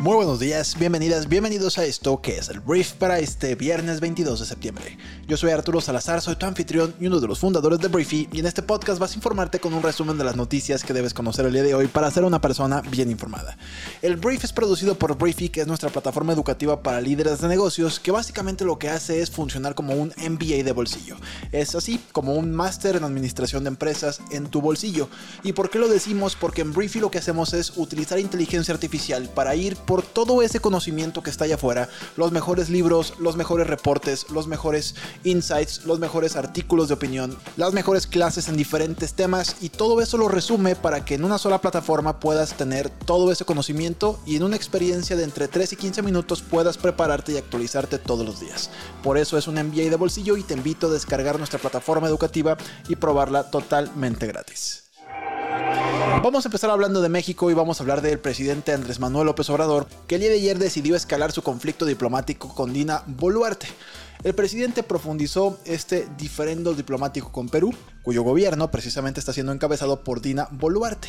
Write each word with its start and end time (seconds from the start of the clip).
Muy 0.00 0.14
buenos 0.14 0.40
días, 0.40 0.78
bienvenidas, 0.78 1.28
bienvenidos 1.28 1.76
a 1.76 1.84
esto 1.84 2.22
que 2.22 2.38
es 2.38 2.48
el 2.48 2.60
brief 2.60 2.92
para 2.92 3.18
este 3.18 3.54
viernes 3.54 4.00
22 4.00 4.40
de 4.40 4.46
septiembre. 4.46 4.96
Yo 5.28 5.36
soy 5.36 5.50
Arturo 5.50 5.82
Salazar, 5.82 6.22
soy 6.22 6.36
tu 6.36 6.46
anfitrión 6.46 6.94
y 6.98 7.06
uno 7.06 7.20
de 7.20 7.28
los 7.28 7.38
fundadores 7.38 7.80
de 7.80 7.88
Briefy 7.88 8.26
y 8.32 8.40
en 8.40 8.46
este 8.46 8.62
podcast 8.62 8.98
vas 8.98 9.12
a 9.12 9.16
informarte 9.16 9.60
con 9.60 9.74
un 9.74 9.82
resumen 9.82 10.16
de 10.16 10.24
las 10.24 10.36
noticias 10.36 10.84
que 10.84 10.94
debes 10.94 11.12
conocer 11.12 11.44
el 11.44 11.52
día 11.52 11.62
de 11.64 11.74
hoy 11.74 11.86
para 11.86 12.10
ser 12.10 12.24
una 12.24 12.40
persona 12.40 12.80
bien 12.80 13.10
informada. 13.10 13.58
El 14.00 14.16
brief 14.16 14.42
es 14.42 14.54
producido 14.54 14.94
por 14.94 15.18
Briefy, 15.18 15.50
que 15.50 15.60
es 15.60 15.66
nuestra 15.66 15.90
plataforma 15.90 16.32
educativa 16.32 16.82
para 16.82 17.02
líderes 17.02 17.42
de 17.42 17.48
negocios, 17.48 18.00
que 18.00 18.10
básicamente 18.10 18.64
lo 18.64 18.78
que 18.78 18.88
hace 18.88 19.20
es 19.20 19.30
funcionar 19.30 19.74
como 19.74 19.92
un 19.92 20.14
MBA 20.16 20.64
de 20.64 20.72
bolsillo. 20.72 21.16
Es 21.52 21.74
así 21.74 22.00
como 22.12 22.36
un 22.36 22.52
máster 22.52 22.96
en 22.96 23.04
administración 23.04 23.64
de 23.64 23.68
empresas 23.68 24.22
en 24.30 24.46
tu 24.46 24.62
bolsillo. 24.62 25.10
¿Y 25.42 25.52
por 25.52 25.68
qué 25.68 25.78
lo 25.78 25.88
decimos? 25.88 26.36
Porque 26.36 26.62
en 26.62 26.72
Briefy 26.72 27.00
lo 27.00 27.10
que 27.10 27.18
hacemos 27.18 27.52
es 27.52 27.76
utilizar 27.76 28.18
inteligencia 28.18 28.72
artificial 28.72 29.28
para 29.34 29.54
ir 29.54 29.76
por 29.90 30.02
todo 30.02 30.40
ese 30.40 30.60
conocimiento 30.60 31.20
que 31.20 31.30
está 31.30 31.46
allá 31.46 31.56
afuera, 31.56 31.88
los 32.16 32.30
mejores 32.30 32.70
libros, 32.70 33.14
los 33.18 33.34
mejores 33.34 33.66
reportes, 33.66 34.30
los 34.30 34.46
mejores 34.46 34.94
insights, 35.24 35.84
los 35.84 35.98
mejores 35.98 36.36
artículos 36.36 36.86
de 36.86 36.94
opinión, 36.94 37.36
las 37.56 37.72
mejores 37.72 38.06
clases 38.06 38.46
en 38.46 38.56
diferentes 38.56 39.14
temas 39.14 39.56
y 39.60 39.70
todo 39.70 40.00
eso 40.00 40.16
lo 40.16 40.28
resume 40.28 40.76
para 40.76 41.04
que 41.04 41.16
en 41.16 41.24
una 41.24 41.38
sola 41.38 41.60
plataforma 41.60 42.20
puedas 42.20 42.56
tener 42.56 42.88
todo 42.88 43.32
ese 43.32 43.44
conocimiento 43.44 44.20
y 44.24 44.36
en 44.36 44.44
una 44.44 44.54
experiencia 44.54 45.16
de 45.16 45.24
entre 45.24 45.48
3 45.48 45.72
y 45.72 45.76
15 45.76 46.02
minutos 46.02 46.40
puedas 46.40 46.78
prepararte 46.78 47.32
y 47.32 47.38
actualizarte 47.38 47.98
todos 47.98 48.24
los 48.24 48.38
días. 48.38 48.70
Por 49.02 49.18
eso 49.18 49.38
es 49.38 49.48
un 49.48 49.56
MBA 49.56 49.90
de 49.90 49.96
bolsillo 49.96 50.36
y 50.36 50.44
te 50.44 50.54
invito 50.54 50.86
a 50.86 50.92
descargar 50.92 51.36
nuestra 51.36 51.58
plataforma 51.58 52.06
educativa 52.06 52.56
y 52.88 52.94
probarla 52.94 53.50
totalmente 53.50 54.28
gratis. 54.28 54.89
Vamos 56.22 56.44
a 56.44 56.48
empezar 56.48 56.68
hablando 56.68 57.00
de 57.00 57.08
México 57.08 57.50
y 57.50 57.54
vamos 57.54 57.80
a 57.80 57.82
hablar 57.82 58.02
del 58.02 58.18
presidente 58.18 58.74
Andrés 58.74 59.00
Manuel 59.00 59.24
López 59.24 59.48
Obrador, 59.48 59.86
que 60.06 60.16
el 60.16 60.20
día 60.20 60.28
de 60.28 60.36
ayer 60.36 60.58
decidió 60.58 60.94
escalar 60.94 61.32
su 61.32 61.40
conflicto 61.40 61.86
diplomático 61.86 62.54
con 62.54 62.74
Dina 62.74 63.02
Boluarte. 63.06 63.66
El 64.22 64.34
presidente 64.34 64.82
profundizó 64.82 65.58
este 65.64 66.06
diferendo 66.18 66.74
diplomático 66.74 67.32
con 67.32 67.48
Perú, 67.48 67.74
cuyo 68.02 68.22
gobierno 68.22 68.70
precisamente 68.70 69.18
está 69.18 69.32
siendo 69.32 69.52
encabezado 69.52 70.04
por 70.04 70.20
Dina 70.20 70.46
Boluarte. 70.50 71.08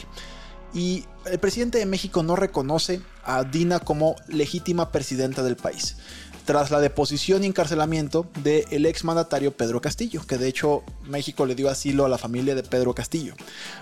Y 0.74 1.04
el 1.26 1.40
presidente 1.40 1.78
de 1.78 1.86
México 1.86 2.24
no 2.24 2.38
reconoce 2.38 3.02
a 3.26 3.44
Dina 3.44 3.80
como 3.80 4.16
legítima 4.30 4.94
presidenta 4.94 5.44
del 5.44 5.58
país 5.58 5.98
tras 6.46 6.72
la 6.72 6.80
deposición 6.80 7.44
y 7.44 7.48
encarcelamiento 7.48 8.26
del 8.44 8.86
ex 8.86 9.02
exmandatario 9.02 9.52
Pedro 9.52 9.82
Castillo, 9.82 10.22
que 10.28 10.38
de 10.38 10.48
hecho 10.48 10.84
México 11.08 11.48
le 11.48 11.56
dio 11.56 11.70
asilo 11.70 12.06
a 12.06 12.10
la 12.10 12.20
familia 12.20 12.54
de 12.54 12.62
Pedro 12.62 12.94
Castillo. 12.94 13.34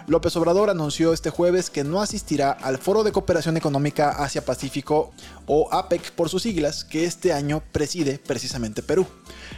López 0.07 0.33
Obrador 0.37 0.69
anunció 0.69 1.11
este 1.11 1.29
jueves 1.29 1.69
que 1.69 1.83
no 1.83 2.01
asistirá 2.01 2.51
al 2.51 2.77
Foro 2.77 3.03
de 3.03 3.11
Cooperación 3.11 3.57
Económica 3.57 4.11
Asia-Pacífico 4.23 5.11
o 5.45 5.67
APEC 5.73 6.11
por 6.11 6.29
sus 6.29 6.43
siglas, 6.43 6.85
que 6.85 7.03
este 7.03 7.33
año 7.33 7.61
preside 7.73 8.17
precisamente 8.17 8.81
Perú. 8.81 9.05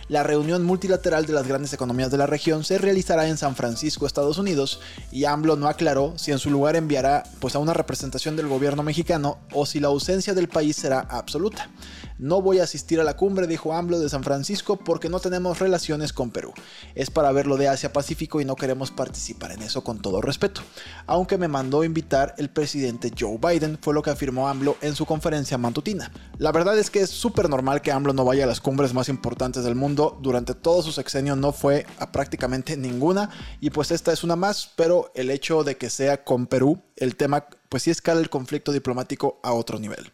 La 0.07 0.23
reunión 0.23 0.63
multilateral 0.63 1.25
de 1.25 1.33
las 1.33 1.47
grandes 1.47 1.73
economías 1.73 2.11
de 2.11 2.17
la 2.17 2.25
región 2.25 2.63
se 2.63 2.77
realizará 2.77 3.27
en 3.27 3.38
San 3.38 3.55
Francisco, 3.55 4.05
Estados 4.05 4.38
Unidos, 4.38 4.81
y 5.11 5.25
AMLO 5.25 5.55
no 5.55 5.67
aclaró 5.67 6.17
si 6.17 6.31
en 6.31 6.39
su 6.39 6.49
lugar 6.49 6.75
enviará 6.75 7.23
pues, 7.39 7.55
a 7.55 7.59
una 7.59 7.73
representación 7.73 8.35
del 8.35 8.47
gobierno 8.47 8.83
mexicano 8.83 9.38
o 9.53 9.66
si 9.66 9.79
la 9.79 9.89
ausencia 9.89 10.33
del 10.33 10.49
país 10.49 10.75
será 10.75 10.99
absoluta. 10.99 11.69
No 12.17 12.41
voy 12.41 12.59
a 12.59 12.63
asistir 12.63 12.91
a 13.00 13.03
la 13.03 13.16
cumbre, 13.16 13.47
dijo 13.47 13.73
AMLO 13.73 14.00
de 14.00 14.09
San 14.09 14.23
Francisco, 14.23 14.78
porque 14.78 15.09
no 15.09 15.19
tenemos 15.19 15.59
relaciones 15.59 16.12
con 16.13 16.31
Perú. 16.31 16.53
Es 16.96 17.09
para 17.09 17.31
ver 17.31 17.47
lo 17.47 17.57
de 17.57 17.68
Asia-Pacífico 17.68 18.41
y 18.41 18.46
no 18.46 18.56
queremos 18.56 18.91
participar 18.91 19.52
en 19.52 19.62
eso 19.62 19.84
con 19.84 20.02
todo 20.02 20.22
respeto. 20.22 20.62
Aunque 21.07 21.38
me 21.38 21.47
mandó 21.47 21.84
invitar 21.84 22.35
el 22.38 22.50
presidente 22.50 23.12
Joe 23.18 23.38
Biden, 23.38 23.78
fue 23.81 23.94
lo 23.94 24.01
que 24.01 24.09
afirmó 24.09 24.50
AMLO 24.50 24.78
en 24.81 24.96
su 24.96 25.06
conferencia 25.06 25.57
matutina. 25.57 26.12
La 26.38 26.51
verdad 26.51 26.78
es 26.78 26.90
que 26.90 27.01
es 27.01 27.09
súper 27.09 27.50
normal 27.50 27.81
que 27.81 27.91
AMLO 27.91 28.13
no 28.13 28.25
vaya 28.25 28.44
a 28.44 28.47
las 28.47 28.62
cumbres 28.62 28.94
más 28.94 29.09
importantes 29.09 29.63
del 29.63 29.75
mundo. 29.75 30.18
Durante 30.22 30.56
todo 30.56 30.81
su 30.81 30.91
sexenio 30.91 31.35
no 31.35 31.53
fue 31.53 31.85
a 32.00 32.12
prácticamente 32.12 32.75
ninguna 32.75 33.30
y 33.59 33.69
pues 33.69 33.91
esta 33.91 34.12
es 34.12 34.24
una 34.24 34.35
más, 34.35 34.72
pero 34.75 35.12
el 35.16 35.30
hecho 35.30 35.63
de 35.63 35.78
que 35.78 35.90
sea 35.90 36.24
con 36.24 36.47
Perú, 36.47 36.81
el 36.96 37.16
tema 37.16 37.46
pues 37.69 37.84
sí 37.84 37.91
escala 37.91 38.19
el 38.19 38.30
conflicto 38.30 38.74
diplomático 38.74 39.40
a 39.44 39.53
otro 39.53 39.80
nivel. 39.80 40.12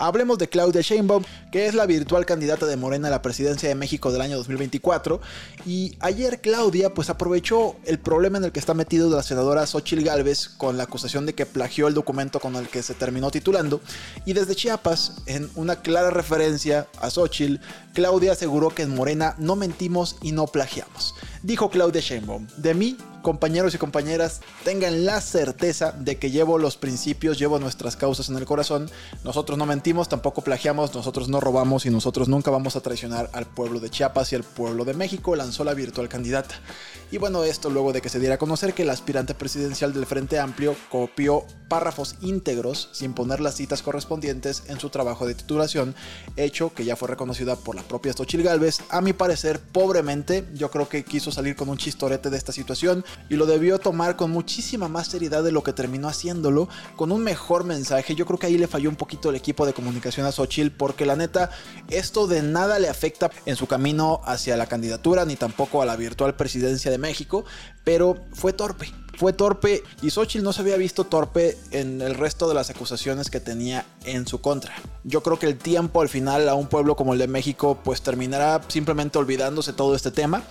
Hablemos 0.00 0.38
de 0.38 0.48
Claudia 0.48 0.82
Sheinbaum, 0.82 1.24
que 1.50 1.66
es 1.66 1.74
la 1.74 1.86
virtual 1.86 2.26
candidata 2.26 2.66
de 2.66 2.76
Morena 2.76 3.08
a 3.08 3.10
la 3.10 3.22
presidencia 3.22 3.68
de 3.68 3.74
México 3.74 4.12
del 4.12 4.20
año 4.20 4.36
2024. 4.36 5.20
Y 5.66 5.96
ayer 6.00 6.40
Claudia 6.40 6.94
pues 6.94 7.10
aprovechó 7.10 7.76
el 7.84 7.98
problema 7.98 8.38
en 8.38 8.44
el 8.44 8.52
que 8.52 8.60
está 8.60 8.74
metido 8.74 9.10
la 9.10 9.22
senadora 9.22 9.66
Xochil 9.66 10.04
Gálvez 10.04 10.48
con 10.48 10.76
la 10.76 10.84
acusación 10.84 11.26
de 11.26 11.34
que 11.34 11.46
plagió 11.46 11.88
el 11.88 11.94
documento 11.94 12.38
con 12.38 12.54
el 12.56 12.68
que 12.68 12.82
se 12.82 12.94
terminó 12.94 13.30
titulando. 13.30 13.80
Y 14.24 14.34
desde 14.34 14.54
Chiapas, 14.54 15.22
en 15.26 15.50
una 15.56 15.76
clara 15.82 16.10
referencia 16.10 16.86
a 17.00 17.10
Xochil, 17.10 17.60
Claudia 17.94 18.32
aseguró 18.32 18.70
que 18.70 18.82
en 18.82 18.94
Morena 18.94 19.34
no 19.38 19.56
mentimos 19.56 20.16
y 20.22 20.32
no 20.32 20.46
plagiamos. 20.46 21.14
Dijo 21.42 21.70
Claudia 21.70 22.00
Sheinbaum, 22.00 22.46
de 22.56 22.74
mí 22.74 22.96
compañeros 23.22 23.74
y 23.74 23.78
compañeras, 23.78 24.40
tengan 24.64 25.04
la 25.04 25.20
certeza 25.20 25.92
de 25.92 26.16
que 26.16 26.30
llevo 26.30 26.58
los 26.58 26.76
principios, 26.76 27.38
llevo 27.38 27.58
nuestras 27.58 27.96
causas 27.96 28.28
en 28.28 28.36
el 28.36 28.44
corazón. 28.44 28.90
Nosotros 29.24 29.58
no 29.58 29.66
mentimos, 29.66 30.08
tampoco 30.08 30.42
plagiamos, 30.42 30.94
nosotros 30.94 31.28
no 31.28 31.40
robamos 31.40 31.86
y 31.86 31.90
nosotros 31.90 32.28
nunca 32.28 32.50
vamos 32.50 32.76
a 32.76 32.80
traicionar 32.80 33.28
al 33.32 33.46
pueblo 33.46 33.80
de 33.80 33.90
Chiapas 33.90 34.32
y 34.32 34.36
al 34.36 34.44
pueblo 34.44 34.84
de 34.84 34.94
México, 34.94 35.36
lanzó 35.36 35.64
la 35.64 35.74
virtual 35.74 36.08
candidata. 36.08 36.54
Y 37.10 37.18
bueno, 37.18 37.44
esto 37.44 37.70
luego 37.70 37.92
de 37.92 38.02
que 38.02 38.08
se 38.10 38.20
diera 38.20 38.34
a 38.34 38.38
conocer 38.38 38.74
que 38.74 38.82
el 38.82 38.90
aspirante 38.90 39.34
presidencial 39.34 39.94
del 39.94 40.06
Frente 40.06 40.38
Amplio 40.38 40.76
copió 40.90 41.44
párrafos 41.68 42.16
íntegros 42.20 42.88
sin 42.92 43.14
poner 43.14 43.40
las 43.40 43.56
citas 43.56 43.82
correspondientes 43.82 44.64
en 44.68 44.78
su 44.78 44.90
trabajo 44.90 45.26
de 45.26 45.34
titulación, 45.34 45.94
hecho 46.36 46.72
que 46.74 46.84
ya 46.84 46.96
fue 46.96 47.08
reconocida 47.08 47.56
por 47.56 47.76
la 47.76 47.82
propia 47.82 48.12
Stochil 48.12 48.42
Galvez. 48.42 48.80
A 48.90 49.00
mi 49.00 49.12
parecer, 49.12 49.58
pobremente, 49.60 50.44
yo 50.54 50.70
creo 50.70 50.88
que 50.88 51.04
quiso 51.04 51.27
salir 51.32 51.56
con 51.56 51.68
un 51.68 51.76
chistorete 51.76 52.30
de 52.30 52.36
esta 52.36 52.52
situación 52.52 53.04
y 53.28 53.36
lo 53.36 53.46
debió 53.46 53.78
tomar 53.78 54.16
con 54.16 54.30
muchísima 54.30 54.88
más 54.88 55.08
seriedad 55.08 55.42
de 55.42 55.52
lo 55.52 55.62
que 55.62 55.72
terminó 55.72 56.08
haciéndolo, 56.08 56.68
con 56.96 57.12
un 57.12 57.22
mejor 57.22 57.64
mensaje. 57.64 58.14
Yo 58.14 58.26
creo 58.26 58.38
que 58.38 58.46
ahí 58.46 58.58
le 58.58 58.66
falló 58.66 58.90
un 58.90 58.96
poquito 58.96 59.30
el 59.30 59.36
equipo 59.36 59.66
de 59.66 59.72
comunicación 59.72 60.26
a 60.26 60.32
Xochitl, 60.32 60.70
porque 60.76 61.06
la 61.06 61.16
neta, 61.16 61.50
esto 61.90 62.26
de 62.26 62.42
nada 62.42 62.78
le 62.78 62.88
afecta 62.88 63.30
en 63.46 63.56
su 63.56 63.66
camino 63.66 64.20
hacia 64.24 64.56
la 64.56 64.66
candidatura, 64.66 65.24
ni 65.24 65.36
tampoco 65.36 65.82
a 65.82 65.86
la 65.86 65.96
virtual 65.96 66.34
presidencia 66.34 66.90
de 66.90 66.98
México, 66.98 67.44
pero 67.84 68.16
fue 68.32 68.52
torpe 68.52 68.92
fue 69.18 69.32
torpe 69.32 69.82
y 70.00 70.10
Xochitl 70.10 70.44
no 70.44 70.52
se 70.52 70.60
había 70.60 70.76
visto 70.76 71.02
torpe 71.02 71.58
en 71.72 72.00
el 72.00 72.14
resto 72.14 72.48
de 72.48 72.54
las 72.54 72.70
acusaciones 72.70 73.30
que 73.30 73.40
tenía 73.40 73.84
en 74.04 74.28
su 74.28 74.40
contra. 74.40 74.72
Yo 75.02 75.24
creo 75.24 75.40
que 75.40 75.46
el 75.46 75.58
tiempo 75.58 76.00
al 76.00 76.08
final 76.08 76.48
a 76.48 76.54
un 76.54 76.68
pueblo 76.68 76.94
como 76.94 77.14
el 77.14 77.18
de 77.18 77.26
México 77.26 77.80
pues 77.82 78.00
terminará 78.00 78.60
simplemente 78.68 79.18
olvidándose 79.18 79.72
todo 79.72 79.96
este 79.96 80.12
tema 80.12 80.44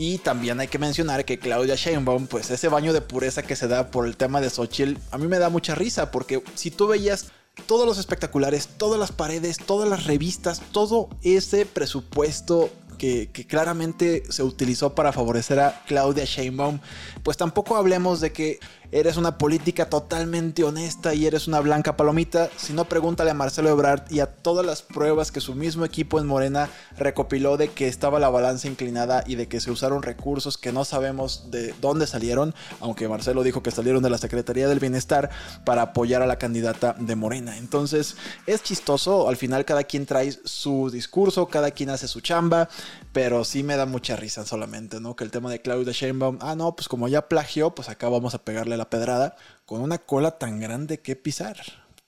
y 0.00 0.16
también 0.16 0.58
hay 0.58 0.68
que 0.68 0.78
mencionar 0.78 1.26
que 1.26 1.38
Claudia 1.38 1.74
Sheinbaum, 1.74 2.26
pues 2.26 2.50
ese 2.50 2.68
baño 2.68 2.94
de 2.94 3.02
pureza 3.02 3.42
que 3.42 3.54
se 3.54 3.68
da 3.68 3.90
por 3.90 4.06
el 4.06 4.16
tema 4.16 4.40
de 4.40 4.48
Xochitl, 4.48 4.98
a 5.10 5.18
mí 5.18 5.26
me 5.26 5.38
da 5.38 5.50
mucha 5.50 5.74
risa 5.74 6.10
porque 6.10 6.42
si 6.54 6.70
tú 6.70 6.86
veías 6.86 7.26
todos 7.66 7.84
los 7.86 7.98
espectaculares, 7.98 8.66
todas 8.78 8.98
las 8.98 9.12
paredes, 9.12 9.58
todas 9.58 9.86
las 9.90 10.04
revistas, 10.06 10.62
todo 10.72 11.10
ese 11.22 11.66
presupuesto 11.66 12.70
que, 12.96 13.28
claramente 13.46 14.22
se 14.30 14.42
utilizó 14.42 14.94
para 14.94 15.12
favorecer 15.12 15.60
a 15.60 15.82
Claudia 15.86 16.24
Sheinbaum, 16.24 16.80
pues 17.22 17.36
tampoco 17.36 17.76
hablemos 17.76 18.22
de 18.22 18.32
que 18.32 18.58
eres 18.92 19.16
una 19.16 19.38
política 19.38 19.88
totalmente 19.88 20.64
honesta 20.64 21.14
y 21.14 21.26
eres 21.26 21.46
una 21.46 21.60
blanca 21.60 21.96
palomita, 21.96 22.50
si 22.56 22.72
no 22.72 22.86
pregúntale 22.86 23.30
a 23.30 23.34
Marcelo 23.34 23.70
Ebrard 23.70 24.10
y 24.10 24.20
a 24.20 24.26
todas 24.26 24.66
las 24.66 24.82
pruebas 24.82 25.30
que 25.30 25.40
su 25.40 25.54
mismo 25.54 25.84
equipo 25.84 26.18
en 26.18 26.26
Morena 26.26 26.68
recopiló 26.98 27.56
de 27.56 27.68
que 27.68 27.86
estaba 27.86 28.18
la 28.18 28.30
balanza 28.30 28.66
inclinada 28.66 29.22
y 29.26 29.36
de 29.36 29.46
que 29.46 29.60
se 29.60 29.70
usaron 29.70 30.02
recursos 30.02 30.58
que 30.58 30.72
no 30.72 30.84
sabemos 30.84 31.50
de 31.50 31.74
dónde 31.80 32.06
salieron, 32.06 32.54
aunque 32.80 33.08
Marcelo 33.08 33.42
dijo 33.42 33.62
que 33.62 33.70
salieron 33.70 34.02
de 34.02 34.10
la 34.10 34.18
Secretaría 34.18 34.68
del 34.68 34.80
Bienestar 34.80 35.30
para 35.64 35.82
apoyar 35.82 36.22
a 36.22 36.26
la 36.26 36.38
candidata 36.38 36.96
de 36.98 37.14
Morena. 37.14 37.56
Entonces 37.58 38.16
es 38.46 38.62
chistoso, 38.62 39.28
al 39.28 39.36
final 39.36 39.64
cada 39.64 39.84
quien 39.84 40.06
trae 40.06 40.32
su 40.44 40.90
discurso, 40.90 41.46
cada 41.46 41.70
quien 41.70 41.90
hace 41.90 42.08
su 42.08 42.20
chamba, 42.20 42.68
pero 43.12 43.44
sí 43.44 43.62
me 43.62 43.76
da 43.76 43.86
mucha 43.86 44.16
risa 44.16 44.44
solamente, 44.44 45.00
¿no? 45.00 45.14
Que 45.14 45.24
el 45.24 45.30
tema 45.30 45.50
de 45.50 45.60
Claudia 45.60 45.92
Sheinbaum, 45.92 46.38
ah, 46.40 46.56
no, 46.56 46.74
pues 46.74 46.88
como 46.88 47.06
ya 47.06 47.28
plagió, 47.28 47.70
pues 47.70 47.88
acá 47.88 48.08
vamos 48.08 48.34
a 48.34 48.42
pegarle 48.42 48.76
la 48.80 48.90
pedrada 48.90 49.36
con 49.66 49.82
una 49.82 49.98
cola 49.98 50.38
tan 50.38 50.58
grande 50.58 51.00
que 51.00 51.14
pisar, 51.14 51.58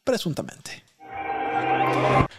presuntamente. 0.05 0.83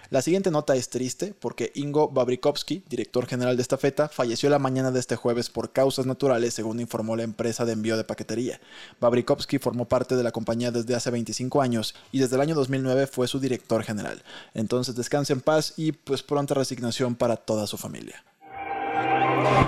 La 0.09 0.21
siguiente 0.21 0.51
nota 0.51 0.75
es 0.75 0.89
triste 0.89 1.35
porque 1.39 1.71
Ingo 1.75 2.09
Babrikovsky, 2.09 2.83
director 2.89 3.25
general 3.27 3.55
de 3.55 3.61
esta 3.61 3.77
feta, 3.77 4.09
falleció 4.09 4.49
la 4.49 4.59
mañana 4.59 4.91
de 4.91 4.99
este 4.99 5.15
jueves 5.15 5.49
por 5.49 5.71
causas 5.71 6.05
naturales, 6.05 6.53
según 6.53 6.79
informó 6.79 7.15
la 7.15 7.23
empresa 7.23 7.63
de 7.65 7.73
envío 7.73 7.95
de 7.95 8.03
paquetería. 8.03 8.59
Babrikovsky 8.99 9.59
formó 9.59 9.85
parte 9.85 10.15
de 10.15 10.23
la 10.23 10.31
compañía 10.31 10.71
desde 10.71 10.95
hace 10.95 11.11
25 11.11 11.61
años 11.61 11.95
y 12.11 12.19
desde 12.19 12.35
el 12.35 12.41
año 12.41 12.55
2009 12.55 13.07
fue 13.07 13.27
su 13.27 13.39
director 13.39 13.83
general. 13.83 14.23
Entonces 14.53 14.95
descanse 14.95 15.33
en 15.33 15.41
paz 15.41 15.73
y 15.77 15.91
pues 15.91 16.23
pronta 16.23 16.55
resignación 16.55 17.15
para 17.15 17.37
toda 17.37 17.67
su 17.67 17.77
familia. 17.77 18.23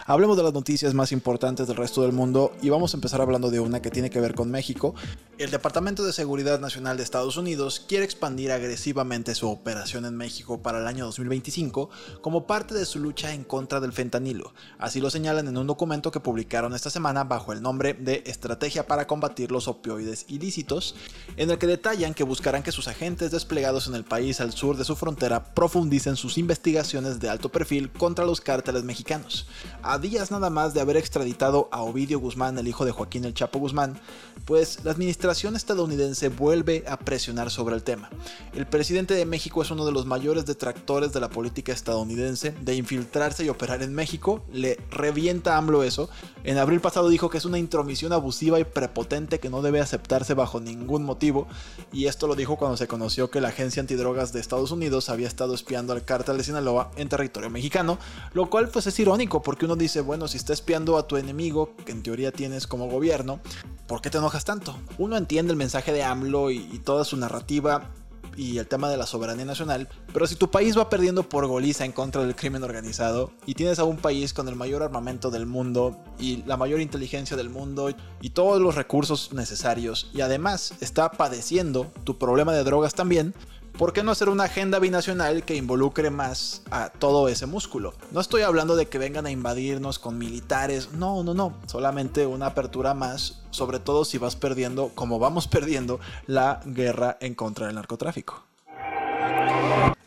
Hablemos 0.07 0.37
de 0.37 0.43
las 0.43 0.53
noticias 0.53 0.93
más 0.93 1.11
importantes 1.11 1.67
del 1.67 1.77
resto 1.77 2.03
del 2.03 2.11
mundo 2.11 2.55
y 2.61 2.69
vamos 2.69 2.93
a 2.93 2.97
empezar 2.97 3.21
hablando 3.21 3.49
de 3.49 3.59
una 3.59 3.81
que 3.81 3.89
tiene 3.89 4.09
que 4.09 4.19
ver 4.19 4.35
con 4.35 4.51
México. 4.51 4.93
El 5.37 5.51
Departamento 5.51 6.05
de 6.05 6.13
Seguridad 6.13 6.59
Nacional 6.59 6.95
de 6.95 7.03
Estados 7.03 7.37
Unidos 7.37 7.83
quiere 7.85 8.05
expandir 8.05 8.51
agresivamente 8.51 9.35
su 9.35 9.49
operación 9.49 10.05
en 10.05 10.15
México 10.15 10.61
para 10.61 10.79
el 10.79 10.87
año 10.87 11.05
2025 11.05 11.89
como 12.21 12.45
parte 12.47 12.73
de 12.73 12.85
su 12.85 12.99
lucha 12.99 13.33
en 13.33 13.43
contra 13.43 13.79
del 13.79 13.91
fentanilo. 13.93 14.53
Así 14.77 15.01
lo 15.01 15.09
señalan 15.09 15.47
en 15.47 15.57
un 15.57 15.67
documento 15.67 16.11
que 16.11 16.19
publicaron 16.19 16.73
esta 16.73 16.89
semana 16.89 17.23
bajo 17.23 17.51
el 17.51 17.61
nombre 17.61 17.93
de 17.93 18.23
Estrategia 18.27 18.87
para 18.87 19.07
combatir 19.07 19.51
los 19.51 19.67
opioides 19.67 20.25
ilícitos, 20.29 20.95
en 21.35 21.49
el 21.49 21.57
que 21.57 21.67
detallan 21.67 22.13
que 22.13 22.23
buscarán 22.23 22.63
que 22.63 22.71
sus 22.71 22.87
agentes 22.87 23.31
desplegados 23.31 23.87
en 23.87 23.95
el 23.95 24.03
país 24.03 24.39
al 24.39 24.53
sur 24.53 24.77
de 24.77 24.85
su 24.85 24.95
frontera 24.95 25.53
profundicen 25.53 26.15
sus 26.15 26.37
investigaciones 26.37 27.19
de 27.19 27.29
alto 27.29 27.49
perfil 27.49 27.91
contra 27.91 28.23
los 28.23 28.39
cárteles 28.39 28.83
mexicanos 28.83 29.47
a 29.81 29.97
días 29.97 30.31
nada 30.31 30.49
más 30.49 30.73
de 30.73 30.81
haber 30.81 30.97
extraditado 30.97 31.69
a 31.71 31.81
Ovidio 31.81 32.19
Guzmán, 32.19 32.57
el 32.57 32.67
hijo 32.67 32.85
de 32.85 32.91
Joaquín 32.91 33.25
el 33.25 33.33
Chapo 33.33 33.59
Guzmán, 33.59 33.99
pues 34.45 34.83
la 34.83 34.91
administración 34.91 35.55
estadounidense 35.55 36.29
vuelve 36.29 36.83
a 36.87 36.97
presionar 36.97 37.49
sobre 37.49 37.75
el 37.75 37.83
tema. 37.83 38.09
El 38.53 38.67
presidente 38.67 39.13
de 39.13 39.25
México 39.25 39.61
es 39.61 39.71
uno 39.71 39.85
de 39.85 39.91
los 39.91 40.05
mayores 40.05 40.45
detractores 40.45 41.13
de 41.13 41.19
la 41.19 41.29
política 41.29 41.71
estadounidense 41.71 42.51
de 42.61 42.75
infiltrarse 42.75 43.45
y 43.45 43.49
operar 43.49 43.81
en 43.81 43.93
México, 43.93 44.43
le 44.51 44.77
revienta 44.91 45.55
a 45.55 45.57
AMLO 45.57 45.83
eso. 45.83 46.09
En 46.43 46.57
abril 46.57 46.81
pasado 46.81 47.09
dijo 47.09 47.29
que 47.29 47.37
es 47.37 47.45
una 47.45 47.57
intromisión 47.57 48.11
abusiva 48.11 48.59
y 48.59 48.63
prepotente 48.65 49.39
que 49.39 49.49
no 49.49 49.61
debe 49.61 49.79
aceptarse 49.79 50.33
bajo 50.33 50.59
ningún 50.59 51.03
motivo, 51.03 51.47
y 51.93 52.05
esto 52.07 52.27
lo 52.27 52.35
dijo 52.35 52.57
cuando 52.57 52.77
se 52.77 52.87
conoció 52.87 53.29
que 53.29 53.41
la 53.41 53.49
agencia 53.49 53.79
antidrogas 53.79 54.33
de 54.33 54.41
Estados 54.41 54.71
Unidos 54.71 55.09
había 55.09 55.27
estado 55.27 55.53
espiando 55.53 55.93
al 55.93 56.03
cártel 56.03 56.37
de 56.37 56.43
Sinaloa 56.43 56.91
en 56.97 57.07
territorio 57.07 57.49
mexicano, 57.49 57.97
lo 58.33 58.49
cual 58.49 58.69
pues 58.69 58.87
es 58.87 58.99
irónico 58.99 59.41
porque 59.41 59.54
uno 59.63 59.77
dice, 59.77 60.01
bueno, 60.01 60.27
si 60.27 60.35
está 60.35 60.51
espiando 60.51 60.97
a 60.97 61.07
tu 61.07 61.15
enemigo, 61.15 61.73
que 61.85 61.93
en 61.93 62.03
teoría 62.03 62.33
tienes 62.33 62.67
como 62.67 62.89
gobierno, 62.89 63.39
¿por 63.87 64.01
qué 64.01 64.09
te 64.09 64.17
enojas 64.17 64.43
tanto? 64.43 64.75
Uno 64.97 65.15
entiende 65.15 65.51
el 65.51 65.57
mensaje 65.57 65.93
de 65.93 66.03
AMLO 66.03 66.51
y, 66.51 66.57
y 66.73 66.79
toda 66.79 67.05
su 67.05 67.15
narrativa 67.15 67.89
y 68.37 68.57
el 68.57 68.67
tema 68.67 68.89
de 68.89 68.97
la 68.97 69.05
soberanía 69.05 69.45
nacional, 69.45 69.87
pero 70.13 70.27
si 70.27 70.35
tu 70.35 70.51
país 70.51 70.77
va 70.77 70.89
perdiendo 70.89 71.27
por 71.27 71.47
goliza 71.47 71.85
en 71.85 71.91
contra 71.91 72.21
del 72.21 72.35
crimen 72.35 72.63
organizado 72.63 73.31
y 73.45 73.53
tienes 73.53 73.79
a 73.79 73.83
un 73.83 73.97
país 73.97 74.33
con 74.33 74.47
el 74.47 74.55
mayor 74.55 74.83
armamento 74.83 75.31
del 75.31 75.45
mundo 75.45 75.97
y 76.19 76.43
la 76.45 76.57
mayor 76.57 76.81
inteligencia 76.81 77.37
del 77.37 77.49
mundo 77.49 77.89
y 78.21 78.29
todos 78.31 78.61
los 78.61 78.75
recursos 78.75 79.33
necesarios 79.33 80.09
y 80.13 80.21
además 80.21 80.73
está 80.81 81.11
padeciendo 81.11 81.91
tu 82.03 82.17
problema 82.17 82.53
de 82.53 82.63
drogas 82.63 82.93
también, 82.93 83.33
¿por 83.77 83.93
qué 83.93 84.03
no 84.03 84.11
hacer 84.11 84.29
una 84.29 84.45
agenda 84.45 84.79
binacional 84.79 85.43
que 85.43 85.55
involucre 85.55 86.09
más 86.09 86.61
a 86.71 86.89
todo 86.89 87.27
ese 87.27 87.45
músculo? 87.45 87.93
No 88.11 88.21
estoy 88.21 88.43
hablando 88.43 88.75
de 88.75 88.87
que 88.87 88.97
vengan 88.97 89.25
a 89.25 89.31
invadirnos 89.31 89.99
con 89.99 90.17
militares, 90.17 90.93
no, 90.93 91.23
no, 91.23 91.33
no, 91.33 91.53
solamente 91.67 92.25
una 92.25 92.47
apertura 92.47 92.93
más, 92.93 93.43
sobre 93.51 93.79
todo 93.79 94.05
si 94.05 94.17
vas 94.17 94.35
perdiendo, 94.35 94.91
como 94.95 95.19
vamos 95.19 95.47
perdiendo, 95.47 95.99
la 96.27 96.61
guerra 96.65 97.17
en 97.19 97.35
contra 97.35 97.67
del 97.67 97.75
narcotráfico. 97.75 98.43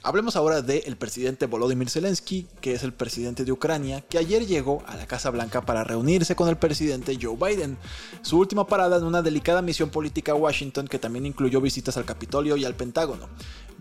Hablemos 0.08 0.36
ahora 0.36 0.62
del 0.62 0.96
presidente 0.96 1.44
Volodymyr 1.44 1.90
Zelensky, 1.90 2.46
que 2.62 2.72
es 2.72 2.82
el 2.82 2.94
presidente 2.94 3.44
de 3.44 3.52
Ucrania, 3.52 4.00
que 4.00 4.16
ayer 4.16 4.46
llegó 4.46 4.82
a 4.86 4.96
la 4.96 5.06
Casa 5.06 5.28
Blanca 5.28 5.60
para 5.60 5.84
reunirse 5.84 6.34
con 6.34 6.48
el 6.48 6.56
presidente 6.56 7.18
Joe 7.20 7.36
Biden. 7.36 7.76
Su 8.22 8.38
última 8.38 8.66
parada 8.66 8.96
en 8.96 9.04
una 9.04 9.20
delicada 9.20 9.60
misión 9.60 9.90
política 9.90 10.32
a 10.32 10.36
Washington 10.36 10.88
que 10.88 10.98
también 10.98 11.26
incluyó 11.26 11.60
visitas 11.60 11.98
al 11.98 12.06
Capitolio 12.06 12.56
y 12.56 12.64
al 12.64 12.74
Pentágono. 12.74 13.28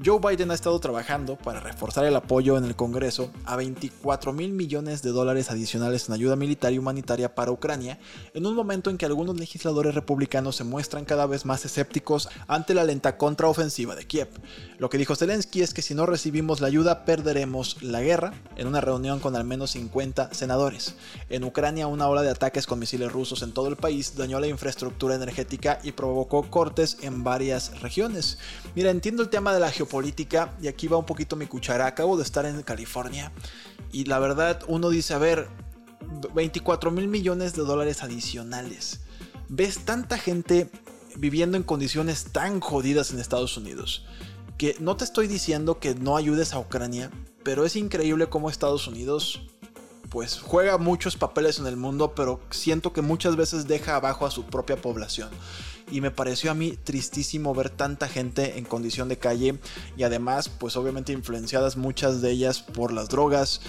Joe 0.05 0.19
Biden 0.19 0.51
ha 0.51 0.53
estado 0.53 0.79
trabajando 0.79 1.37
para 1.37 1.59
reforzar 1.59 2.05
el 2.05 2.15
apoyo 2.15 2.55
en 2.55 2.65
el 2.65 2.75
Congreso 2.75 3.31
a 3.45 3.55
24 3.55 4.31
mil 4.31 4.51
millones 4.51 5.01
de 5.01 5.09
dólares 5.09 5.49
adicionales 5.49 6.07
en 6.07 6.13
ayuda 6.13 6.35
militar 6.35 6.71
y 6.71 6.77
humanitaria 6.77 7.33
para 7.33 7.51
Ucrania, 7.51 7.97
en 8.35 8.45
un 8.45 8.53
momento 8.53 8.91
en 8.91 8.99
que 8.99 9.07
algunos 9.07 9.39
legisladores 9.39 9.95
republicanos 9.95 10.55
se 10.55 10.63
muestran 10.63 11.03
cada 11.03 11.25
vez 11.25 11.45
más 11.45 11.65
escépticos 11.65 12.29
ante 12.47 12.75
la 12.75 12.83
lenta 12.83 13.17
contraofensiva 13.17 13.95
de 13.95 14.05
Kiev. 14.05 14.29
Lo 14.77 14.91
que 14.91 14.99
dijo 14.99 15.15
Zelensky 15.15 15.63
es 15.63 15.73
que 15.73 15.81
si 15.81 15.95
no 15.95 16.05
recibimos 16.17 16.61
la 16.61 16.67
ayuda 16.67 17.05
perderemos 17.05 17.83
la 17.83 18.01
guerra, 18.01 18.33
en 18.55 18.65
una 18.65 18.81
reunión 18.81 19.19
con 19.19 19.35
al 19.35 19.43
menos 19.43 19.69
50 19.71 20.33
senadores. 20.33 20.95
En 21.29 21.43
Ucrania 21.43 21.85
una 21.85 22.07
ola 22.07 22.23
de 22.23 22.31
ataques 22.31 22.65
con 22.65 22.79
misiles 22.79 23.11
rusos 23.11 23.43
en 23.43 23.51
todo 23.51 23.67
el 23.67 23.75
país 23.75 24.15
dañó 24.17 24.39
la 24.39 24.47
infraestructura 24.47 25.13
energética 25.13 25.77
y 25.83 25.91
provocó 25.91 26.49
cortes 26.49 26.97
en 27.01 27.23
varias 27.23 27.81
regiones. 27.81 28.39
Mira, 28.73 28.89
entiendo 28.89 29.21
el 29.21 29.29
tema 29.29 29.53
de 29.53 29.59
la 29.59 29.69
geopolítica 29.69 30.55
y 30.59 30.69
aquí 30.69 30.87
va 30.87 30.97
un 30.97 31.05
poquito 31.05 31.35
mi 31.35 31.45
cuchara. 31.45 31.85
Acabo 31.85 32.17
de 32.17 32.23
estar 32.23 32.47
en 32.47 32.63
California 32.63 33.31
y 33.91 34.05
la 34.05 34.17
verdad 34.17 34.61
uno 34.67 34.89
dice, 34.89 35.13
a 35.13 35.19
ver, 35.19 35.47
24 36.33 36.89
mil 36.89 37.07
millones 37.07 37.53
de 37.53 37.61
dólares 37.61 38.01
adicionales. 38.01 39.01
¿Ves 39.49 39.85
tanta 39.85 40.17
gente 40.17 40.67
viviendo 41.15 41.57
en 41.57 41.63
condiciones 41.63 42.31
tan 42.31 42.59
jodidas 42.59 43.11
en 43.11 43.19
Estados 43.19 43.55
Unidos? 43.55 44.03
Que 44.57 44.75
no 44.79 44.97
te 44.97 45.03
estoy 45.03 45.27
diciendo 45.27 45.79
que 45.79 45.95
no 45.95 46.17
ayudes 46.17 46.53
a 46.53 46.59
Ucrania, 46.59 47.11
pero 47.43 47.65
es 47.65 47.75
increíble 47.75 48.27
cómo 48.27 48.49
Estados 48.49 48.87
Unidos 48.87 49.41
pues 50.09 50.39
juega 50.39 50.77
muchos 50.77 51.17
papeles 51.17 51.59
en 51.59 51.67
el 51.67 51.77
mundo, 51.77 52.13
pero 52.15 52.39
siento 52.49 52.93
que 52.93 53.01
muchas 53.01 53.35
veces 53.35 53.67
deja 53.67 53.95
abajo 53.95 54.25
a 54.25 54.31
su 54.31 54.45
propia 54.45 54.77
población. 54.77 55.29
Y 55.91 56.01
me 56.01 56.11
pareció 56.11 56.51
a 56.51 56.53
mí 56.53 56.77
tristísimo 56.83 57.53
ver 57.53 57.69
tanta 57.69 58.07
gente 58.07 58.57
en 58.57 58.65
condición 58.65 59.07
de 59.07 59.17
calle 59.17 59.59
y 59.95 60.03
además 60.03 60.49
pues 60.49 60.75
obviamente 60.75 61.13
influenciadas 61.13 61.77
muchas 61.77 62.21
de 62.21 62.31
ellas 62.31 62.61
por 62.61 62.91
las 62.91 63.07
drogas 63.07 63.61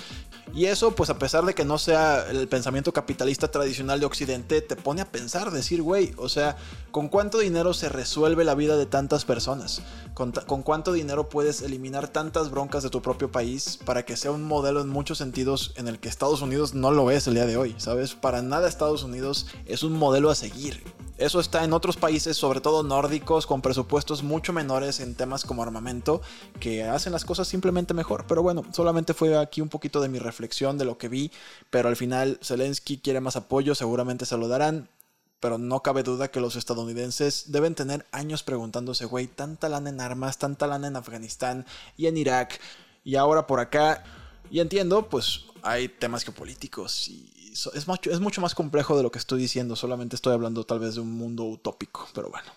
y 0.55 0.67
eso, 0.67 0.93
pues 0.93 1.11
a 1.11 1.19
pesar 1.19 1.45
de 1.45 1.55
que 1.55 1.65
no 1.65 1.79
sea 1.79 2.29
el 2.31 2.49
pensamiento 2.49 2.93
capitalista 2.93 3.51
tradicional 3.51 4.01
de 4.01 4.07
Occidente, 4.07 4.61
te 4.61 4.77
pone 4.77 5.01
a 5.01 5.11
pensar, 5.11 5.51
decir, 5.51 5.83
güey, 5.83 6.13
o 6.17 6.29
sea, 6.29 6.57
¿con 6.91 7.09
cuánto 7.09 7.39
dinero 7.39 7.75
se 7.75 7.89
resuelve 7.89 8.45
la 8.45 8.55
vida 8.55 8.77
de 8.77 8.87
tantas 8.87 9.25
personas? 9.25 9.83
¿Con, 10.15 10.33
¿Con, 10.33 10.63
cuánto 10.63 10.93
dinero 10.93 11.29
puedes 11.29 11.63
eliminar 11.63 12.09
tantas 12.09 12.51
broncas 12.51 12.83
de 12.83 12.91
tu 12.91 13.03
propio 13.03 13.31
país 13.31 13.79
para 13.85 14.05
que 14.05 14.17
sea 14.17 14.31
un 14.31 14.43
modelo 14.43 14.81
en 14.81 14.89
muchos 14.89 15.19
sentidos 15.19 15.73
en 15.77 15.87
el 15.87 15.99
que 15.99 16.09
Estados 16.09 16.43
Unidos 16.43 16.75
no 16.75 16.91
lo 16.91 17.11
es 17.11 17.27
el 17.27 17.35
día 17.35 17.47
de 17.47 17.57
hoy? 17.57 17.75
¿Sabes? 17.79 18.15
Para 18.15 18.43
nada 18.43 18.69
Estados 18.69 19.05
Unidos 19.05 19.47
es 19.67 19.83
un 19.83 19.93
modelo 19.93 20.31
a 20.31 20.35
seguir. 20.35 20.83
Eso 21.19 21.41
está 21.41 21.65
en 21.65 21.73
otros 21.73 21.97
países, 21.97 22.37
sobre 22.37 22.61
todo 22.61 22.85
nórdicos, 22.85 23.45
con 23.45 23.61
presupuestos 23.61 24.23
mucho 24.23 24.53
menores 24.53 25.01
en 25.01 25.17
temas 25.17 25.45
como 25.45 25.65
armamento, 25.65 26.23
que 26.61 26.85
hacen 26.85 27.13
las 27.13 27.25
cosas 27.25 27.49
simplemente 27.49 27.93
mejor. 27.93 28.25
Pero 28.29 28.41
bueno, 28.45 28.63
solamente 28.73 29.15
fue 29.15 29.37
aquí 29.37 29.61
un 29.61 29.69
poquito 29.69 30.01
de 30.01 30.09
mi 30.09 30.21
reflexión 30.21 30.79
de 30.79 30.85
lo 30.85 30.97
que 30.97 31.09
vi, 31.09 31.33
pero 31.71 31.89
al 31.89 31.97
final 31.97 32.39
Zelensky 32.41 32.99
quiere 32.99 33.21
más 33.21 33.35
apoyo, 33.35 33.75
seguramente 33.75 34.27
se 34.27 34.37
lo 34.37 34.47
darán. 34.47 34.89
Pero 35.41 35.59
no 35.59 35.83
cabe 35.83 36.05
duda 36.05 36.31
que 36.31 36.41
los 36.41 36.55
estadounidenses 36.55 37.51
deben 37.51 37.75
tener 37.75 38.07
años 38.13 38.45
preguntándose, 38.45 39.05
güey, 39.05 39.27
tanta 39.27 39.69
lana 39.69 39.91
en 39.91 40.01
armas, 40.01 40.39
tanta 40.39 40.69
lana 40.69 40.87
en 40.87 40.95
Afganistán 40.95 41.67
y 41.97 42.07
en 42.07 42.17
Irak, 42.17 42.61
y 43.03 43.17
ahora 43.17 43.49
por 43.49 43.59
acá. 43.59 44.05
Y 44.51 44.61
entiendo, 44.61 45.09
pues 45.09 45.47
hay 45.63 45.89
temas 45.89 46.25
geopolíticos 46.25 47.09
y 47.09 47.53
es 47.75 47.89
mucho, 47.89 48.11
es 48.11 48.21
mucho 48.21 48.41
más 48.41 48.55
complejo 48.55 48.97
de 48.97 49.03
lo 49.03 49.11
que 49.11 49.19
estoy 49.19 49.41
diciendo, 49.41 49.77
solamente 49.77 50.17
estoy 50.17 50.33
hablando 50.33 50.65
tal 50.65 50.79
vez 50.79 50.95
de 50.95 51.01
un 51.01 51.13
mundo 51.13 51.45
utópico, 51.45 52.09
pero 52.15 52.31
bueno. 52.31 52.49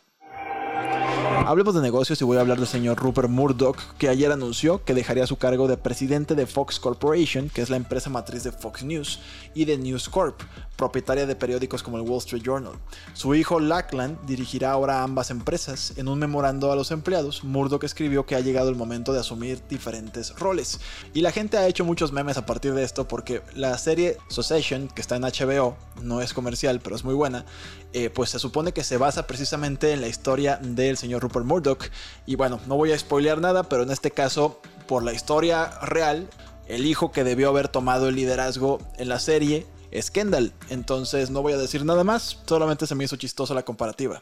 Hablemos 1.32 1.74
de 1.74 1.82
negocios 1.82 2.22
y 2.22 2.24
voy 2.24 2.38
a 2.38 2.42
hablar 2.42 2.60
del 2.60 2.68
señor 2.68 2.98
Rupert 2.98 3.30
Murdoch, 3.30 3.78
que 3.98 4.10
ayer 4.10 4.32
anunció 4.32 4.84
que 4.84 4.94
dejaría 4.94 5.26
su 5.28 5.38
cargo 5.38 5.68
de 5.68 5.78
presidente 5.78 6.36
de 6.36 6.46
Fox 6.46 6.80
Corporation, 6.80 7.50
que 7.50 7.62
es 7.62 7.70
la 7.70 7.78
empresa 7.78 8.10
matriz 8.10 8.44
de 8.44 8.52
Fox 8.52 8.84
News, 8.84 9.20
y 9.54 9.66
de 9.66 9.78
News 9.78 10.08
Corp, 10.08 10.40
propietaria 10.76 11.26
de 11.26 11.36
periódicos 11.36 11.84
como 11.84 11.98
el 11.98 12.04
Wall 12.04 12.20
Street 12.20 12.44
Journal. 12.44 12.74
Su 13.14 13.36
hijo 13.36 13.60
Lachlan 13.60 14.18
dirigirá 14.26 14.72
ahora 14.72 15.04
ambas 15.04 15.30
empresas. 15.30 15.94
En 15.98 16.08
un 16.08 16.20
memorando 16.20 16.72
a 16.72 16.76
los 16.76 16.92
empleados, 16.92 17.44
Murdoch 17.44 17.84
escribió 17.84 18.26
que 18.26 18.36
ha 18.36 18.40
llegado 18.40 18.70
el 18.70 18.76
momento 18.76 19.14
de 19.14 19.20
asumir 19.20 19.62
diferentes 19.70 20.36
roles. 20.38 20.80
Y 21.14 21.22
la 21.22 21.32
gente 21.32 21.58
ha 21.58 21.68
hecho 21.68 21.86
muchos 21.86 22.12
memes 22.12 22.38
a 22.38 22.46
partir 22.46 22.74
de 22.74 22.84
esto 22.84 23.08
porque 23.08 23.42
la 23.56 23.78
serie 23.78 24.18
Succession, 24.28 24.88
que 24.88 25.02
está 25.02 25.18
en 25.18 25.24
HBO, 25.24 25.76
no 26.02 26.22
es 26.22 26.34
comercial, 26.34 26.80
pero 26.82 26.96
es 26.96 27.04
muy 27.04 27.14
buena, 27.14 27.46
eh, 27.94 28.10
pues 28.10 28.30
se 28.30 28.40
supone 28.40 28.72
que 28.72 28.84
se 28.84 28.98
basa 28.98 29.28
precisamente 29.28 29.92
en 29.92 30.02
la 30.02 30.08
historia 30.08 30.58
del 30.62 30.98
señor 30.98 31.21
Rupert 31.22 31.46
Murdoch. 31.46 31.86
Y 32.25 32.36
bueno, 32.36 32.60
no 32.68 32.75
voy 32.75 32.92
a 32.92 33.00
spoilear 33.00 33.40
nada, 33.40 33.63
pero 33.63 33.84
en 33.84 33.92
este 33.92 34.12
caso, 34.12 34.60
por 34.88 35.04
la 35.04 35.13
historia 35.13 35.80
real, 35.82 36.28
el 36.68 36.86
hijo 36.86 37.12
que 37.12 37.24
debió 37.24 37.50
haber 37.50 37.68
tomado 37.68 38.10
el 38.10 38.16
liderazgo 38.16 38.80
en 38.98 39.10
la 39.10 39.20
serie 39.20 39.66
es 39.92 40.12
Kendall. 40.12 40.54
Entonces 40.70 41.30
no 41.30 41.42
voy 41.42 41.54
a 41.54 41.58
decir 41.58 41.86
nada 41.86 42.04
más, 42.04 42.40
solamente 42.46 42.88
se 42.88 42.96
me 42.96 43.04
hizo 43.04 43.16
chistosa 43.16 43.54
la 43.54 43.63
comparativa. 43.63 44.22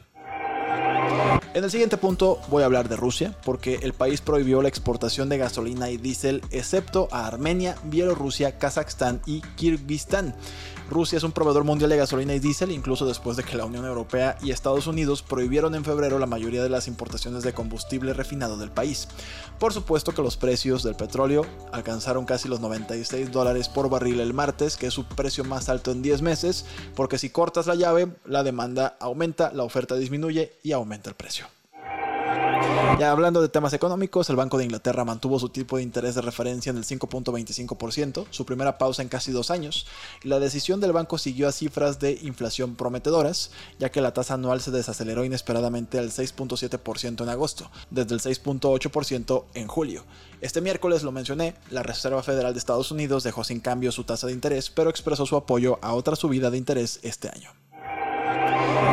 En 1.53 1.63
el 1.63 1.71
siguiente 1.71 1.97
punto 1.97 2.39
voy 2.49 2.63
a 2.63 2.67
hablar 2.67 2.89
de 2.89 2.95
Rusia, 2.95 3.35
porque 3.43 3.79
el 3.81 3.93
país 3.93 4.21
prohibió 4.21 4.61
la 4.61 4.69
exportación 4.69 5.29
de 5.29 5.39
gasolina 5.39 5.89
y 5.89 5.97
diésel 5.97 6.41
excepto 6.51 7.07
a 7.11 7.25
Armenia, 7.25 7.75
Bielorrusia, 7.85 8.57
Kazajstán 8.59 9.21
y 9.25 9.41
Kirguistán. 9.55 10.35
Rusia 10.89 11.17
es 11.17 11.23
un 11.23 11.31
proveedor 11.31 11.63
mundial 11.63 11.89
de 11.89 11.97
gasolina 11.97 12.33
y 12.33 12.39
diésel, 12.39 12.71
incluso 12.71 13.05
después 13.05 13.37
de 13.37 13.43
que 13.43 13.55
la 13.55 13.65
Unión 13.65 13.85
Europea 13.85 14.37
y 14.41 14.51
Estados 14.51 14.87
Unidos 14.87 15.21
prohibieron 15.21 15.75
en 15.75 15.85
febrero 15.85 16.19
la 16.19 16.25
mayoría 16.25 16.63
de 16.63 16.69
las 16.69 16.87
importaciones 16.87 17.43
de 17.43 17.53
combustible 17.53 18.13
refinado 18.13 18.57
del 18.57 18.71
país. 18.71 19.07
Por 19.59 19.71
supuesto 19.71 20.13
que 20.13 20.21
los 20.21 20.37
precios 20.37 20.83
del 20.83 20.95
petróleo 20.95 21.45
alcanzaron 21.71 22.25
casi 22.25 22.47
los 22.47 22.59
96 22.59 23.31
dólares 23.31 23.69
por 23.69 23.89
barril 23.89 24.19
el 24.19 24.33
martes, 24.33 24.77
que 24.77 24.87
es 24.87 24.93
su 24.93 25.05
precio 25.05 25.43
más 25.43 25.69
alto 25.69 25.91
en 25.91 26.01
10 26.01 26.21
meses, 26.21 26.65
porque 26.95 27.17
si 27.17 27.29
cortas 27.29 27.67
la 27.67 27.75
llave, 27.75 28.07
la 28.25 28.43
demanda 28.43 28.97
aumenta, 28.99 29.51
la 29.53 29.63
oferta 29.63 29.95
disminuye 29.95 30.53
y 30.63 30.71
aumenta 30.71 31.09
el 31.09 31.15
precio. 31.15 31.45
Ya 32.97 33.11
hablando 33.11 33.41
de 33.41 33.49
temas 33.49 33.73
económicos, 33.73 34.29
el 34.29 34.35
Banco 34.35 34.57
de 34.57 34.65
Inglaterra 34.65 35.05
mantuvo 35.05 35.39
su 35.39 35.49
tipo 35.49 35.77
de 35.77 35.83
interés 35.83 36.15
de 36.15 36.21
referencia 36.21 36.69
en 36.69 36.77
el 36.77 36.83
5.25%, 36.83 38.25
su 38.29 38.45
primera 38.45 38.77
pausa 38.77 39.01
en 39.01 39.09
casi 39.09 39.31
dos 39.31 39.51
años, 39.51 39.85
y 40.23 40.27
la 40.27 40.39
decisión 40.39 40.81
del 40.81 40.91
banco 40.91 41.17
siguió 41.17 41.47
a 41.47 41.51
cifras 41.51 41.99
de 41.99 42.19
inflación 42.23 42.75
prometedoras, 42.75 43.51
ya 43.79 43.89
que 43.91 44.01
la 44.01 44.13
tasa 44.13 44.33
anual 44.33 44.59
se 44.59 44.71
desaceleró 44.71 45.23
inesperadamente 45.23 45.99
al 45.99 46.09
6.7% 46.09 47.23
en 47.23 47.29
agosto, 47.29 47.69
desde 47.89 48.15
el 48.15 48.21
6.8% 48.21 49.45
en 49.53 49.67
julio. 49.67 50.03
Este 50.41 50.59
miércoles 50.59 51.03
lo 51.03 51.11
mencioné, 51.11 51.55
la 51.69 51.83
Reserva 51.83 52.23
Federal 52.23 52.53
de 52.53 52.59
Estados 52.59 52.91
Unidos 52.91 53.23
dejó 53.23 53.43
sin 53.43 53.59
cambio 53.59 53.91
su 53.91 54.03
tasa 54.03 54.27
de 54.27 54.33
interés, 54.33 54.69
pero 54.69 54.89
expresó 54.89 55.25
su 55.25 55.35
apoyo 55.35 55.79
a 55.81 55.93
otra 55.93 56.15
subida 56.15 56.49
de 56.49 56.57
interés 56.57 56.99
este 57.03 57.29
año. 57.29 57.51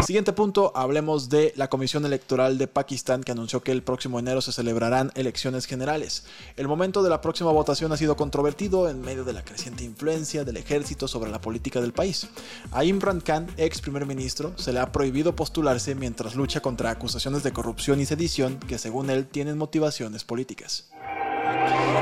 Siguiente 0.02 0.32
punto, 0.32 0.72
hablemos 0.76 1.28
de 1.28 1.52
la 1.56 1.68
Comisión 1.68 2.04
Electoral 2.04 2.58
de 2.58 2.68
Pakistán 2.68 3.24
que 3.24 3.32
anunció 3.32 3.62
que 3.62 3.72
el 3.72 3.82
próximo 3.82 4.18
enero 4.18 4.40
se 4.40 4.52
celebrarán 4.52 5.10
elecciones 5.14 5.66
generales. 5.66 6.24
El 6.56 6.68
momento 6.68 7.02
de 7.02 7.10
la 7.10 7.20
próxima 7.20 7.50
votación 7.50 7.92
ha 7.92 7.96
sido 7.96 8.16
controvertido 8.16 8.88
en 8.88 9.00
medio 9.00 9.24
de 9.24 9.32
la 9.32 9.44
creciente 9.44 9.84
influencia 9.84 10.44
del 10.44 10.58
ejército 10.58 11.08
sobre 11.08 11.30
la 11.30 11.40
política 11.40 11.80
del 11.80 11.92
país. 11.92 12.28
A 12.70 12.84
Imran 12.84 13.20
Khan, 13.20 13.48
ex 13.56 13.80
primer 13.80 14.06
ministro, 14.06 14.52
se 14.56 14.72
le 14.72 14.78
ha 14.78 14.92
prohibido 14.92 15.34
postularse 15.34 15.94
mientras 15.94 16.36
lucha 16.36 16.60
contra 16.60 16.90
acusaciones 16.90 17.42
de 17.42 17.52
corrupción 17.52 18.00
y 18.00 18.06
sedición 18.06 18.58
que 18.58 18.78
según 18.78 19.10
él 19.10 19.26
tienen 19.26 19.58
motivaciones 19.58 20.24
políticas. 20.24 20.90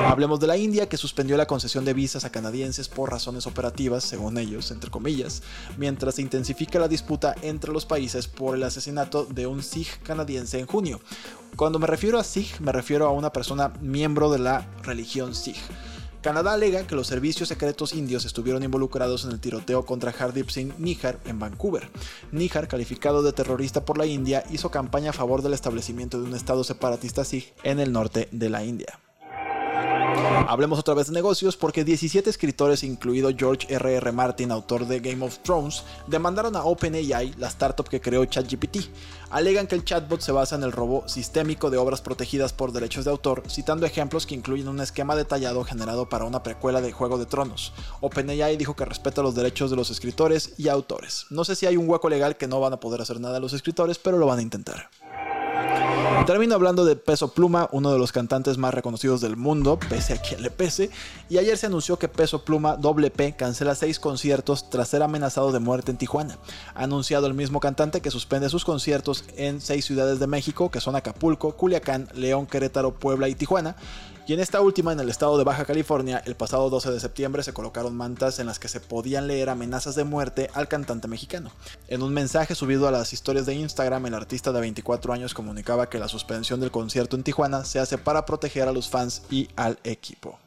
Hablemos 0.07 0.39
de 0.39 0.47
la 0.47 0.57
India, 0.57 0.89
que 0.89 0.97
suspendió 0.97 1.37
la 1.37 1.47
concesión 1.47 1.85
de 1.85 1.95
visas 1.95 2.25
a 2.25 2.31
canadienses 2.31 2.89
por 2.89 3.11
razones 3.11 3.47
operativas, 3.47 4.05
según 4.05 4.39
ellos, 4.39 4.71
entre 4.71 4.91
comillas, 4.91 5.43
mientras 5.77 6.15
se 6.17 6.23
intensifica 6.23 6.79
la 6.79 6.89
disputa 6.89 7.35
entre 7.43 7.73
los 7.73 7.85
países 7.85 8.29
por 8.29 8.55
el 8.55 8.63
asesinato 8.63 9.25
de 9.25 9.47
un 9.47 9.63
Sikh 9.63 10.03
canadiense 10.03 10.61
en 10.61 10.67
junio. 10.67 11.01
Cuando 11.57 11.79
me 11.79 11.87
refiero 11.87 12.19
a 12.19 12.25
Sikh, 12.25 12.61
me 12.61 12.71
refiero 12.71 13.07
a 13.07 13.13
una 13.13 13.33
persona 13.33 13.73
miembro 13.81 14.31
de 14.31 14.39
la 14.39 14.69
religión 14.83 15.35
Sikh. 15.35 15.59
Canadá 16.21 16.53
alega 16.55 16.87
que 16.87 16.95
los 16.95 17.07
servicios 17.07 17.49
secretos 17.49 17.93
indios 17.93 18.25
estuvieron 18.25 18.63
involucrados 18.63 19.25
en 19.25 19.33
el 19.33 19.41
tiroteo 19.41 19.85
contra 19.85 20.11
Hardeep 20.11 20.49
Singh 20.49 20.79
Nihar 20.79 21.19
en 21.27 21.39
Vancouver. 21.39 21.91
Nihar, 22.31 22.69
calificado 22.69 23.23
de 23.23 23.33
terrorista 23.33 23.85
por 23.85 23.99
la 23.99 24.07
India, 24.07 24.45
hizo 24.51 24.71
campaña 24.71 25.11
a 25.11 25.13
favor 25.13 25.43
del 25.43 25.55
establecimiento 25.55 26.21
de 26.21 26.29
un 26.29 26.35
estado 26.35 26.65
separatista 26.65 27.25
Sikh 27.25 27.53
en 27.63 27.81
el 27.81 27.93
norte 27.93 28.29
de 28.33 28.49
la 28.49 28.65
India. 28.65 29.04
Hablemos 30.25 30.79
otra 30.79 30.95
vez 30.95 31.09
de 31.09 31.13
negocios 31.13 31.57
porque 31.57 31.85
17 31.85 32.31
escritores, 32.31 32.83
incluido 32.83 33.31
George 33.37 33.67
R.R. 33.69 33.97
R. 33.97 34.13
Martin, 34.13 34.53
autor 34.53 34.87
de 34.87 35.01
Game 35.01 35.25
of 35.25 35.39
Thrones, 35.39 35.83
demandaron 36.07 36.55
a 36.57 36.65
OpenAI, 36.65 37.35
la 37.39 37.49
startup 37.49 37.89
que 37.89 38.01
creó 38.01 38.25
ChatGPT. 38.25 38.89
Alegan 39.31 39.67
que 39.67 39.75
el 39.75 39.85
chatbot 39.85 40.21
se 40.21 40.33
basa 40.33 40.57
en 40.57 40.63
el 40.63 40.73
robo 40.73 41.09
sistémico 41.09 41.71
de 41.71 41.79
obras 41.79 42.01
protegidas 42.01 42.53
por 42.53 42.73
derechos 42.73 43.05
de 43.05 43.11
autor, 43.11 43.43
citando 43.49 43.85
ejemplos 43.85 44.27
que 44.27 44.35
incluyen 44.35 44.69
un 44.69 44.81
esquema 44.81 45.17
detallado 45.17 45.65
generado 45.65 46.09
para 46.09 46.25
una 46.25 46.43
precuela 46.43 46.81
de 46.81 46.93
Juego 46.93 47.19
de 47.19 47.27
Tronos. 47.27 47.73
OpenAI 48.01 48.57
dijo 48.57 48.77
que 48.77 48.85
respeta 48.85 49.23
los 49.23 49.35
derechos 49.35 49.71
de 49.71 49.77
los 49.77 49.91
escritores 49.91 50.55
y 50.57 50.69
autores. 50.69 51.27
No 51.31 51.45
sé 51.45 51.57
si 51.57 51.67
hay 51.67 51.77
un 51.77 51.89
hueco 51.89 52.09
legal 52.09 52.37
que 52.37 52.49
no 52.49 52.61
van 52.61 52.75
a 52.75 52.81
poder 52.81 53.01
hacer 53.01 53.21
nada 53.21 53.41
los 53.41 53.53
escritores, 53.53 53.99
pero 53.99 54.19
lo 54.19 54.27
van 54.27 54.39
a 54.39 54.43
intentar. 54.43 54.89
Termino 56.27 56.55
hablando 56.55 56.87
de 56.87 56.97
Peso 56.97 57.35
Pluma, 57.35 57.69
uno 57.71 57.93
de 57.93 57.99
los 57.99 58.11
cantantes 58.11 58.57
más 58.57 58.73
reconocidos 58.73 59.21
del 59.21 59.37
mundo, 59.37 59.79
pese 59.91 60.15
a 60.15 60.23
quien 60.23 60.41
le 60.41 60.51
pese, 60.51 60.89
y 61.29 61.37
ayer 61.37 61.59
se 61.59 61.67
anunció 61.67 61.99
que 61.99 62.09
Peso 62.09 62.47
Pluma 62.47 62.77
WP 62.77 63.37
cancela 63.37 63.75
seis 63.75 64.01
conciertos 64.01 64.71
tras 64.71 64.89
ser 64.89 65.03
amenazado 65.03 65.53
de 65.53 65.59
muerte 65.59 65.91
en 65.91 65.99
Tijuana. 65.99 66.39
Ha 66.75 66.85
anunciado 66.85 67.27
el 67.27 67.35
mismo 67.35 67.61
cantante 67.61 68.01
que 68.01 68.11
suspende 68.11 68.49
sus 68.49 68.65
conciertos 68.65 69.25
en 69.37 69.61
seis 69.61 69.85
ciudades 69.85 70.19
de 70.19 70.27
México, 70.27 70.71
que 70.71 70.81
son 70.81 70.97
Acapulco, 70.97 71.53
Culiacán, 71.57 72.09
León, 72.15 72.47
Querétaro, 72.47 72.95
Puebla 72.95 73.29
y 73.29 73.35
Tijuana, 73.35 73.77
y 74.27 74.33
en 74.33 74.41
esta 74.41 74.63
última, 74.63 74.93
en 74.93 75.01
el 75.01 75.11
estado 75.11 75.37
de 75.37 75.45
Baja 75.45 75.67
California, 75.67 76.23
el 76.25 76.35
pasado 76.35 76.71
12 76.71 76.91
de 76.91 77.01
septiembre 77.01 77.43
se 77.43 77.53
colocaron 77.53 77.95
mantas 77.95 78.39
en 78.39 78.47
las 78.47 78.59
que 78.59 78.69
se 78.69 78.81
podían 78.81 79.27
leer 79.27 79.51
amenazas 79.51 79.95
de 79.97 80.05
muerte 80.05 80.51
al 80.55 80.67
cantante 80.67 81.09
mexicano. 81.09 81.51
En 81.89 82.03
un 82.03 82.15
mensaje 82.15 82.55
subido 82.55 82.89
a 82.89 82.91
las 82.91 83.13
historias 83.13 83.45
de 83.45 83.55
Instagram, 83.55 84.07
el 84.07 84.15
artista 84.15 84.51
de 84.53 84.61
24 84.61 85.13
años 85.13 85.35
comunicaba 85.35 85.91
que 85.91 85.99
la 85.99 86.09
suspensión 86.09 86.61
del 86.61 86.71
concierto 86.71 87.17
en 87.17 87.23
Tijuana 87.23 87.65
se 87.67 87.81
hace 87.81 87.99
para 87.99 88.25
proteger 88.25 88.67
a 88.67 88.73
los 88.73 88.89
fans 88.89 89.23
y 89.31 89.49
al 89.57 89.79
equipo. 89.85 90.39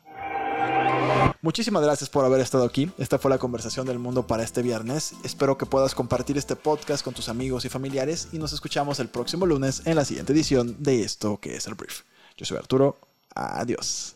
Muchísimas 1.42 1.84
gracias 1.84 2.10
por 2.10 2.26
haber 2.26 2.42
estado 2.42 2.66
aquí. 2.66 2.92
Esta 2.98 3.20
fue 3.20 3.30
la 3.30 3.38
conversación 3.38 3.86
del 3.86 4.00
mundo 4.00 4.26
para 4.26 4.44
este 4.44 4.64
viernes. 4.64 5.14
Espero 5.24 5.58
que 5.58 5.68
puedas 5.68 5.94
compartir 5.94 6.38
este 6.38 6.56
podcast 6.56 7.04
con 7.04 7.14
tus 7.14 7.30
amigos 7.30 7.64
y 7.66 7.70
familiares 7.70 8.30
y 8.32 8.40
nos 8.40 8.54
escuchamos 8.54 9.00
el 9.00 9.10
próximo 9.10 9.46
lunes 9.46 9.84
en 9.86 9.96
la 9.96 10.06
siguiente 10.06 10.34
edición 10.34 10.76
de 10.80 11.04
esto 11.04 11.40
que 11.40 11.56
es 11.56 11.68
el 11.68 11.76
brief. 11.76 12.02
Yo 12.38 12.46
soy 12.46 12.58
Arturo. 12.58 13.07
Adiós. 13.38 14.15